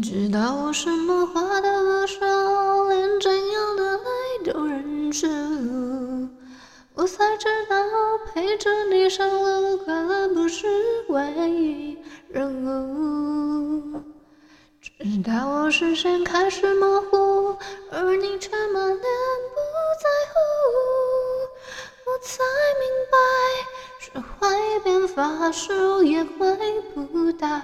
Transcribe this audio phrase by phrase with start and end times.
[0.00, 5.26] 知道我什么话都不说，连怎样的泪都忍住。
[6.94, 7.76] 我才知道
[8.32, 10.68] 陪着你上路，快乐不是
[11.08, 14.00] 唯一任务。
[14.80, 14.92] 直
[15.24, 17.56] 到我视线开始模糊，
[17.90, 19.58] 而你却满脸不
[19.98, 20.38] 在乎，
[22.06, 22.44] 我才
[22.78, 23.18] 明白，
[23.98, 26.56] 学会一边发输也回
[26.94, 27.60] 不到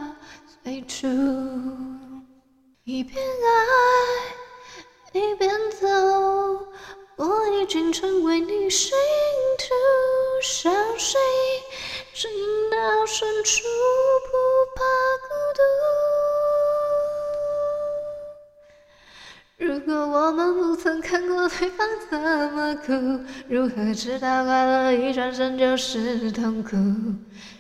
[0.65, 1.07] 最初。
[2.91, 5.87] 一边爱一边走，
[7.17, 8.97] 我已经成为你心
[9.59, 9.67] 头
[10.43, 11.21] 小水，
[12.15, 12.31] 情
[12.71, 13.61] 到深处
[19.99, 22.21] 如果我们不曾看过对方怎
[22.53, 22.93] 么哭，
[23.49, 26.77] 如何知道快乐一转身就是痛苦？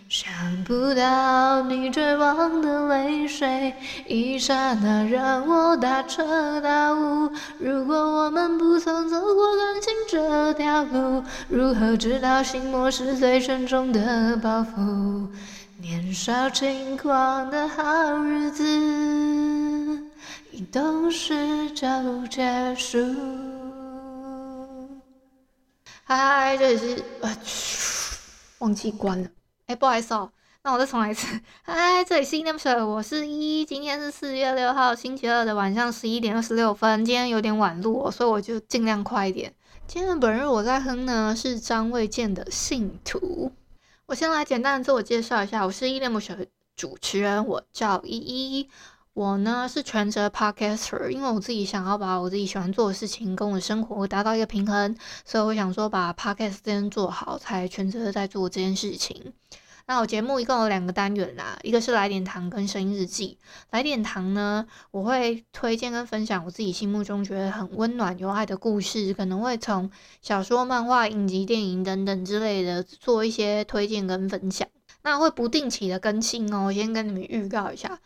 [0.08, 0.32] 想
[0.64, 3.74] 不到你绝望的泪水，
[4.06, 7.28] 一刹那让我大彻大悟。
[7.58, 15.26] 如果我们不曾走过感情这条路，如何知道心魔是最沉重的包袱？
[15.80, 17.82] 年少轻狂的好
[18.22, 18.64] 日子，
[20.58, 21.86] 一懂事就
[22.26, 22.98] 结束。
[26.02, 27.38] 嗨，这里是呃，
[28.58, 29.28] 忘记关了。
[29.66, 30.32] 哎，不好意思哦，
[30.64, 31.28] 那我再重来一次。
[31.62, 33.64] 嗨，这里是依依恋不舍，我是依依。
[33.64, 39.54] 今天是四月六号星期二的晚上十一点二十六分，今天有点晚录，所以我就尽量快一点。
[39.86, 43.20] 今天本日我在哼呢是张卫健的《信徒》。
[44.06, 46.44] 我先来简单的自我介绍一下，我是依依恋不舍的
[46.74, 48.68] 主持人，我叫依依。
[49.18, 59.32] 我呢是全职 podcaster，因为我自己想要把我自己喜欢做的事情跟我的生活达到一个平衡，所以我想说把 podcast 这件做好，才全职在做这件事情。
[59.88, 63.36] 那我节目一共有两个单元啦，一个是来点糖跟声音日记。
[63.72, 69.90] 来点糖呢，我会推荐跟分享我自己心目中觉得很温暖有爱的故事，可能会从
[70.22, 74.68] 小说、漫画、影集、电影等等之类的做一些推荐跟分享。
[75.02, 77.98] 那会不定期的更新哦，我先跟你们预告一下。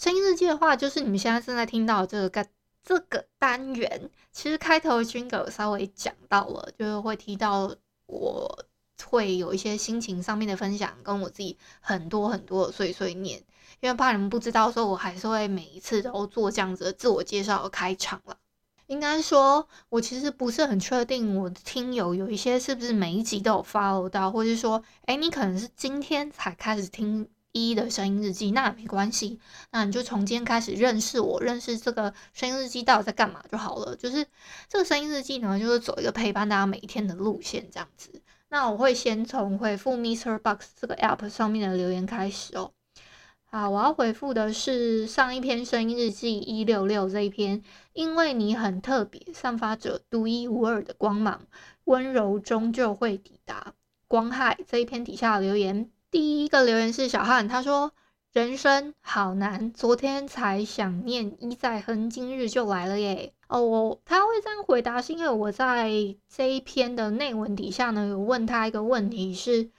[0.00, 2.46] 声音日记的话，就是你们现在正在听到这个
[2.82, 7.70] 这个单元，其实开头君哥稍微讲到了，就是会提到
[8.06, 8.64] 我
[9.04, 13.44] 会有一些心情上面的分享，跟我自己很多很多的碎碎念，
[13.80, 18.38] 因为怕你们不知道，所以我还是会每一次都做这样子的自我介绍的开场了。
[18.86, 27.28] 应该说，我其实不是很确定，我的听友有一些是不是每一集都有 follow 到，或者是说，哎，你可能是今天才开始听。
[27.52, 29.40] 一的声音日记，那也没关系，
[29.72, 33.96] 那你就从今天开始认识我，认识这个声音日记到底在干嘛就好了。
[33.96, 34.26] 就是
[34.68, 38.22] 这个声音日记呢，就是走一个陪伴大家每一天的路线这样子。
[38.48, 40.38] 那我会先从回复 Mr.
[40.38, 42.72] Box 这个 App 上面的留言开始哦。
[43.44, 47.62] 好，我要回复的是上一篇声音日记一六六这一篇，
[47.92, 51.46] 因为你很特别，散发着独一无二的光芒，
[51.84, 53.74] 温柔终究会抵达
[54.06, 54.56] 光害。
[54.68, 55.90] 这一篇底下的留言。
[56.10, 57.92] 第一个留言是小汉，他说
[58.34, 65.88] ：“人生好难，昨天才想念一再哼，今日就来了耶。”哦，我他会这样回答，是因为我在
[66.28, 69.70] 这一篇的内文底下呢，有问他一个问题是：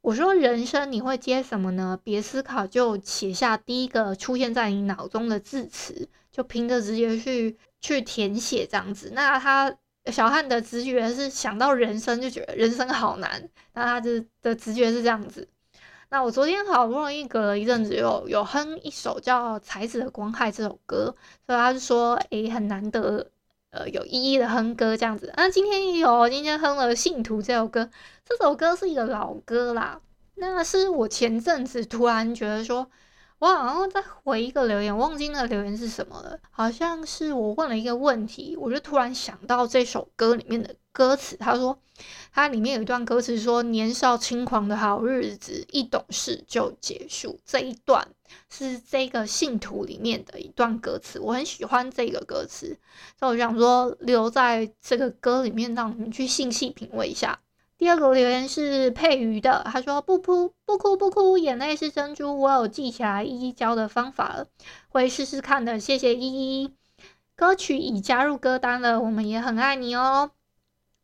[0.00, 1.96] 我说人生你会接什么呢？
[2.02, 9.12] 别思考，就写下第一个出现在你脑中的字词，就凭着直觉去去填写这样子。
[9.14, 9.72] 那他
[10.06, 15.48] 小汉的直觉是想到人生就觉得人生好难，那他的的直觉是这样子。
[16.10, 21.14] 那我昨天好不容易隔了一阵子，有有哼一首叫《才子的光害》这首歌，
[21.46, 23.30] 所以他就说，诶、很难得，
[23.70, 25.32] 呃，有一一的哼歌这样子。
[25.36, 27.90] 那今天也有，今天哼了《信徒》这首歌，
[28.24, 30.00] 这首歌是一个老歌啦。
[30.34, 32.90] 那是我前阵子突然觉得说。
[33.40, 36.36] 我好像在回一个留言，忘记那个留言是什么了。
[36.50, 41.36] 好像是我问了一个问题，我就突然想到这首歌里面的歌词。
[41.36, 41.78] 他说，
[42.32, 48.08] 它里面有一段歌词说：“年少轻狂的好日子，一懂事就结束。”这一段
[48.50, 52.76] 是这个信徒里面的一段歌词，我很喜欢这个歌词，
[53.16, 57.38] 所以我想说留在这个歌里面，让你们去细细品味一下。
[57.78, 64.48] 第二个留言是佩瑜的，他说不哭不哭不哭，眼泪是珍珠，我有记起来依依教的方法了，
[64.88, 66.74] 会试试看的，谢谢依依。
[67.36, 70.32] 歌曲已加入歌单了，我们也很爱你哦，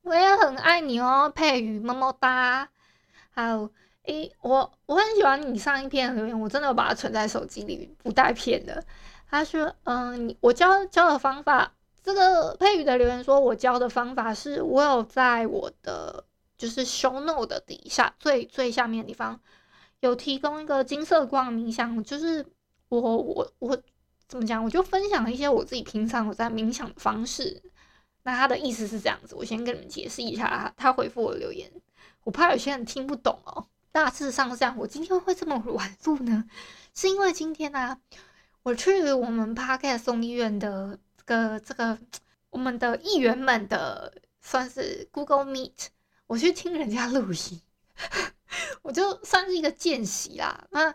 [0.05, 2.69] 我也很爱你哦，佩宇么么哒。
[3.31, 3.71] 还有
[4.05, 8.85] 诶，我我很喜欢你上一篇留言，我真的把它存在手机里，不带骗的。
[9.29, 11.73] 他说，嗯，我教教的方法，
[12.03, 16.25] 这个佩宇的留言说我教的方法是我有在我的。
[16.57, 19.39] 就是 show note 的底下最最下面的地方
[19.99, 22.47] 有提供一个金色光冥想，就是
[22.89, 23.77] 我我我
[24.29, 24.63] 怎么讲？
[24.65, 27.61] 我就分享一些我自己平常我在冥想的方式。
[28.25, 31.71] 那他的意思是这样子，我先跟你们解释一下他他回复我的留言，
[32.25, 33.67] 我怕有些人听不懂哦。
[33.93, 36.45] 大致上是这样，我今天会这么晚录呢，
[36.95, 38.01] 是因为今天呢、啊，
[38.65, 41.97] 我去我们 Podcast 送医院的这个这个
[42.51, 45.89] 我们的议员们的算是 Google Meet。
[46.27, 47.61] 我去听人家录音，
[48.81, 50.67] 我就算是一个见习啦。
[50.71, 50.93] 那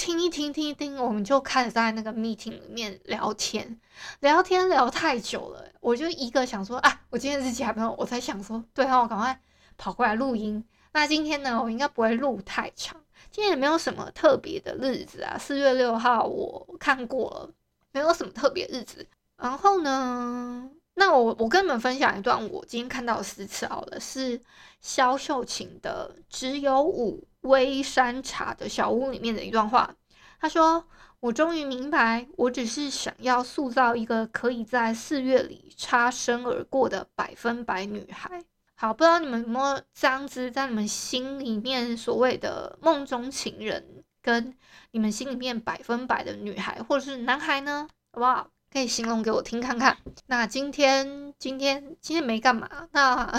[0.00, 3.78] 听一听，听一听，我们就开始在那个 meeting 里面聊天，
[4.20, 9.38] 聊天聊太久了，我就一个想说啊，我今天是假朋友，我才想说，对啊，我赶快
[9.76, 10.64] 跑过来录音。
[10.92, 12.98] 那今天呢，我应该不会录太长，
[13.30, 15.36] 今天也没有什么特别的日子啊。
[15.36, 17.50] 四月六号我看过了，
[17.92, 19.06] 没有什么特别日子。
[19.36, 20.70] 然后呢？
[20.94, 24.40] 那我我跟你们分享一段我今天看到的诗词好了，是
[24.80, 29.94] 萧秀琴的《只有五微山茶的小屋》里面的一段话。
[30.40, 30.84] 他说
[31.20, 38.42] ：“我终于明白，我只是想要塑造一个可以在四月里擦身而过的百分百女孩。”
[38.74, 44.56] 好，不知道你们有没有这样子在你们心里面所谓的梦中情人，跟
[44.92, 47.86] 你们心里面百分百的女孩或者是男孩呢？
[48.12, 48.48] 好不好？
[48.72, 49.98] 可以形容给我听看看。
[50.28, 52.88] 那今天今天今天没干嘛？
[52.92, 53.30] 那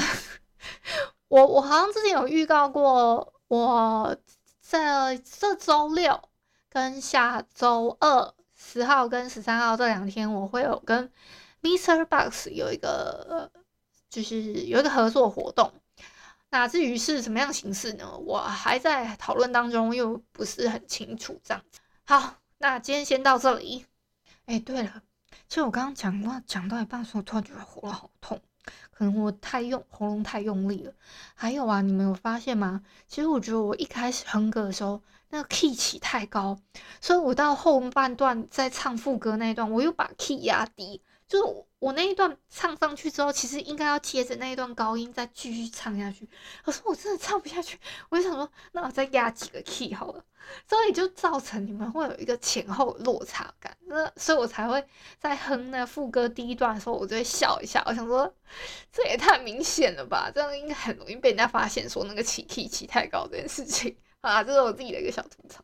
[1.29, 4.15] 我我好像之前有预告过，我
[4.61, 6.29] 在这周六
[6.69, 11.11] 跟下周二十号跟十三号这两天，我会有跟
[11.61, 13.51] MixerBox 有一个
[14.09, 15.73] 就是有一个合作活动。
[16.49, 18.17] 那至于是什么样形式呢？
[18.19, 21.81] 我还在讨论当中，又不是很清楚这样子。
[22.05, 23.85] 好，那今天先到这里。
[24.45, 25.03] 哎，对了。
[25.49, 28.39] 其实我刚刚讲话讲到一半的时候，突然觉得喉咙好痛，
[29.01, 30.93] 可能我太用喉咙太用力了。
[31.33, 32.83] 还有啊，你们有发现吗？
[33.07, 36.55] 其实我觉得我一开始哼歌的时候，那个 key 起太高，
[37.01, 41.01] 所以我到后半段在唱副歌那一段，我又把 key 压低。
[41.31, 46.27] 就是我，那一段唱上去之后，其实应该要接着那一段高音再继续唱下去。
[46.61, 47.79] 可是我真的唱不下去，
[48.09, 50.21] 我就想说，那我再压几个 key 好了。
[50.67, 53.77] 所以就造成你们会有一个前后落差感。
[53.85, 54.85] 那所以我才会
[55.17, 57.81] 在哼那副歌第一段的时候，我就会笑一下。
[57.85, 58.31] 我想说，
[58.91, 60.29] 这也太明显了吧？
[60.35, 65.63] 这样应该很容易被人家发现说那个起 key 起太高这件事情 啊，这是我自己的一个小吐槽。